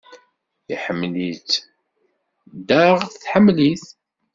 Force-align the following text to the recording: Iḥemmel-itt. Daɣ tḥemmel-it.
Iḥemmel-itt. 0.73 1.51
Daɣ 2.67 2.97
tḥemmel-it. 3.21 3.85